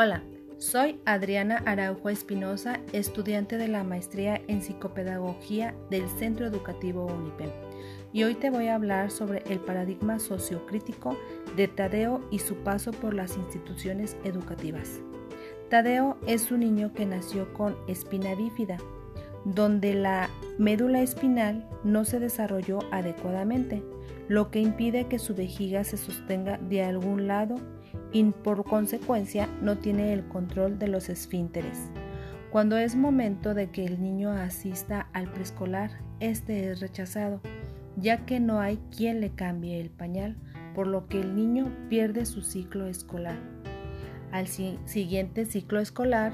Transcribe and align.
Hola, 0.00 0.22
soy 0.58 1.00
Adriana 1.06 1.60
Araujo 1.66 2.08
Espinosa, 2.08 2.78
estudiante 2.92 3.58
de 3.58 3.66
la 3.66 3.82
maestría 3.82 4.40
en 4.46 4.62
psicopedagogía 4.62 5.74
del 5.90 6.08
Centro 6.08 6.46
Educativo 6.46 7.04
UNIPEM. 7.04 7.50
Y 8.12 8.22
hoy 8.22 8.36
te 8.36 8.50
voy 8.50 8.68
a 8.68 8.76
hablar 8.76 9.10
sobre 9.10 9.42
el 9.52 9.58
paradigma 9.58 10.20
sociocrítico 10.20 11.16
de 11.56 11.66
Tadeo 11.66 12.20
y 12.30 12.38
su 12.38 12.54
paso 12.58 12.92
por 12.92 13.12
las 13.12 13.36
instituciones 13.36 14.16
educativas. 14.22 15.00
Tadeo 15.68 16.16
es 16.28 16.52
un 16.52 16.60
niño 16.60 16.92
que 16.92 17.04
nació 17.04 17.52
con 17.52 17.76
espina 17.88 18.36
bífida, 18.36 18.76
donde 19.44 19.94
la 19.94 20.30
médula 20.58 21.02
espinal 21.02 21.68
no 21.82 22.04
se 22.04 22.20
desarrolló 22.20 22.78
adecuadamente, 22.92 23.82
lo 24.28 24.52
que 24.52 24.60
impide 24.60 25.08
que 25.08 25.18
su 25.18 25.34
vejiga 25.34 25.82
se 25.82 25.96
sostenga 25.96 26.56
de 26.58 26.84
algún 26.84 27.26
lado 27.26 27.56
y 28.12 28.24
por 28.24 28.64
consecuencia 28.64 29.48
no 29.62 29.78
tiene 29.78 30.12
el 30.12 30.26
control 30.28 30.78
de 30.78 30.88
los 30.88 31.08
esfínteres. 31.08 31.90
Cuando 32.50 32.78
es 32.78 32.96
momento 32.96 33.52
de 33.54 33.70
que 33.70 33.84
el 33.84 34.00
niño 34.02 34.30
asista 34.30 35.08
al 35.12 35.30
preescolar, 35.30 35.90
este 36.20 36.70
es 36.70 36.80
rechazado, 36.80 37.40
ya 37.96 38.24
que 38.24 38.40
no 38.40 38.60
hay 38.60 38.78
quien 38.96 39.20
le 39.20 39.30
cambie 39.30 39.80
el 39.80 39.90
pañal, 39.90 40.36
por 40.74 40.86
lo 40.86 41.06
que 41.08 41.20
el 41.20 41.34
niño 41.34 41.70
pierde 41.88 42.24
su 42.24 42.42
ciclo 42.42 42.86
escolar. 42.86 43.38
Al 44.30 44.46
siguiente 44.46 45.46
ciclo 45.46 45.80
escolar, 45.80 46.32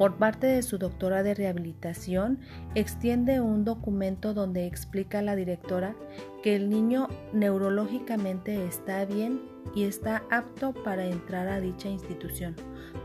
por 0.00 0.16
parte 0.16 0.46
de 0.46 0.62
su 0.62 0.78
doctora 0.78 1.22
de 1.22 1.34
rehabilitación, 1.34 2.38
extiende 2.74 3.42
un 3.42 3.66
documento 3.66 4.32
donde 4.32 4.64
explica 4.64 5.18
a 5.18 5.22
la 5.22 5.36
directora 5.36 5.94
que 6.42 6.56
el 6.56 6.70
niño 6.70 7.06
neurológicamente 7.34 8.64
está 8.64 9.04
bien 9.04 9.42
y 9.74 9.84
está 9.84 10.22
apto 10.30 10.72
para 10.72 11.04
entrar 11.04 11.48
a 11.48 11.60
dicha 11.60 11.90
institución, 11.90 12.56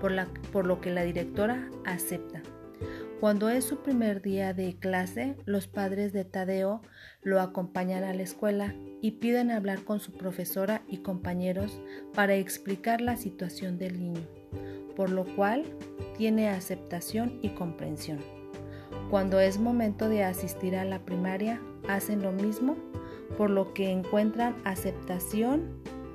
por, 0.00 0.12
por 0.52 0.66
lo 0.66 0.80
que 0.80 0.92
la 0.92 1.02
directora 1.02 1.68
acepta. 1.84 2.42
Cuando 3.18 3.48
es 3.48 3.64
su 3.64 3.82
primer 3.82 4.22
día 4.22 4.54
de 4.54 4.76
clase, 4.78 5.34
los 5.46 5.66
padres 5.66 6.12
de 6.12 6.24
Tadeo 6.24 6.80
lo 7.22 7.40
acompañan 7.40 8.04
a 8.04 8.14
la 8.14 8.22
escuela 8.22 8.72
y 9.02 9.12
piden 9.12 9.50
hablar 9.50 9.82
con 9.82 9.98
su 9.98 10.12
profesora 10.12 10.82
y 10.86 10.98
compañeros 10.98 11.80
para 12.14 12.36
explicar 12.36 13.00
la 13.00 13.16
situación 13.16 13.78
del 13.78 13.98
niño, 13.98 14.28
por 14.96 15.10
lo 15.10 15.24
cual 15.36 15.64
tiene 16.16 16.48
aceptación 16.48 17.38
y 17.42 17.50
comprensión. 17.50 18.18
Cuando 19.10 19.40
es 19.40 19.58
momento 19.58 20.08
de 20.08 20.24
asistir 20.24 20.76
a 20.76 20.84
la 20.84 21.00
primaria, 21.00 21.60
hacen 21.88 22.22
lo 22.22 22.32
mismo, 22.32 22.76
por 23.36 23.50
lo 23.50 23.74
que 23.74 23.90
encuentran 23.90 24.56
aceptación 24.64 25.68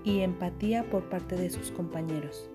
y 0.03 0.19
empatía 0.19 0.83
por 0.89 1.09
parte 1.09 1.35
de 1.35 1.49
sus 1.49 1.71
compañeros. 1.71 2.49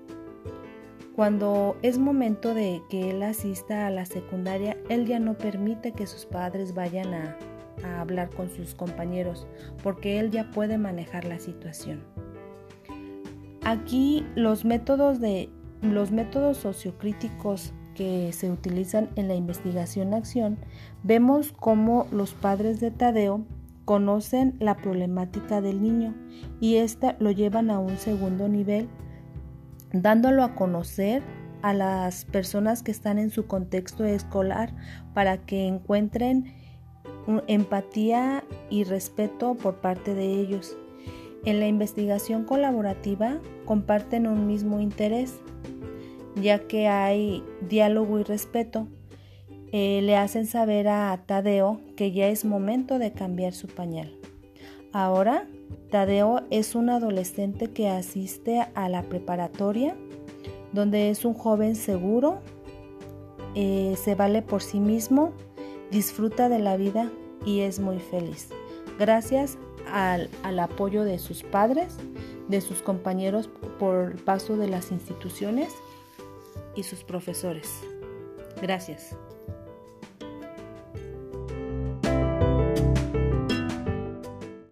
Cuando 1.15 1.77
es 1.83 1.99
momento 1.99 2.55
de 2.55 2.83
que 2.91 3.11
él 3.11 3.23
asista 3.23 3.87
a 3.87 3.91
la 3.91 4.05
secundaria, 4.05 4.77
él 4.89 5.07
ya 5.07 5.21
no 5.21 5.35
permite 5.35 5.93
que 5.93 6.09
sus 6.09 6.27
padres 6.27 6.75
vayan 6.75 7.15
a, 7.15 7.37
hablar 8.01 8.31
con 8.31 8.49
sus 8.49 8.75
compañeros 8.75 9.47
porque 9.83 10.19
él 10.19 10.31
ya 10.31 10.51
puede 10.51 10.79
manejar 10.79 11.25
la 11.25 11.39
situación. 11.39 12.03
Aquí 13.63 14.25
los 14.35 14.65
métodos 14.65 15.21
de 15.21 15.51
los 15.93 16.11
métodos 16.11 16.57
sociocríticos 16.57 17.73
que 17.95 18.33
se 18.33 18.51
utilizan 18.51 19.11
en 19.17 19.29
la 19.29 19.35
investigación-acción, 19.35 20.59
vemos 21.03 21.53
cómo 21.53 22.07
los 22.11 22.33
padres 22.35 22.81
de 22.81 22.91
Tadeo 22.91 23.45
conocen 23.85 24.57
la 24.61 24.77
problemática 24.77 25.61
del 25.61 25.83
niño 25.83 26.15
y 26.61 26.77
ésta 26.77 27.17
lo 27.21 27.31
llevan 27.31 27.71
a 27.71 27.79
un 27.79 27.97
segundo 27.99 28.49
nivel, 28.49 28.89
dándolo 29.93 30.43
a 30.43 30.55
conocer 30.55 31.23
a 31.63 31.73
las 31.73 32.25
personas 32.25 32.83
que 32.83 32.91
están 32.91 33.19
en 33.19 33.31
su 33.31 33.47
contexto 33.47 34.05
escolar 34.05 34.75
para 35.15 35.39
que 35.39 35.67
encuentren 35.67 36.55
empatía 37.47 38.45
y 38.71 38.85
respeto 38.85 39.55
por 39.55 39.77
parte 39.77 40.15
de 40.15 40.41
ellos. 40.41 40.77
En 41.45 41.61
la 41.61 41.67
investigación 41.67 42.45
colaborativa 42.45 43.39
comparten 43.65 44.27
un 44.27 44.47
mismo 44.47 44.81
interés, 44.81 45.41
ya 46.37 46.61
que 46.67 46.89
hay 46.89 47.43
diálogo 47.69 48.19
y 48.19 48.23
respeto 48.23 48.89
eh, 49.77 50.03
le 50.03 50.17
hacen 50.17 50.47
saber 50.47 50.87
a 50.87 51.21
Tadeo 51.27 51.81
que 51.97 52.13
ya 52.13 52.29
es 52.29 52.45
momento 52.45 53.01
de 53.01 53.11
cambiar 53.11 53.55
su 53.55 53.67
pañal. 53.67 54.17
Ahora, 54.93 55.49
Tadeo 55.91 56.43
es 56.51 56.77
un 56.77 56.91
adolescente 56.91 57.73
que 57.73 57.89
asiste 57.89 58.65
a 58.77 58.89
la 58.89 59.03
preparatoria, 59.03 59.97
donde 60.73 61.11
es 61.11 61.25
un 61.25 61.35
joven 61.35 61.75
seguro, 61.75 62.39
eh, 63.57 63.97
se 64.01 64.15
vale 64.15 64.43
por 64.43 64.63
sí 64.63 64.79
mismo, 64.79 65.33
disfruta 65.91 66.49
de 66.49 66.61
la 66.61 66.77
vida 66.77 67.11
y 67.45 67.63
es 67.63 67.81
muy 67.81 67.99
feliz. 67.99 68.51
Gracias 68.97 69.59
al, 69.93 70.31
al 70.45 70.61
apoyo 70.61 71.03
de 71.03 71.19
sus 71.19 71.43
padres, 71.43 71.97
de 72.47 72.61
sus 72.61 72.81
compañeros 72.81 73.51
por 73.81 74.13
el 74.13 74.19
paso 74.19 74.57
de 74.57 74.69
las 74.69 74.93
instituciones 74.93 75.75
y 76.77 76.83
sus 76.83 77.05
profesores. 77.05 77.81
Gracias. 78.61 79.17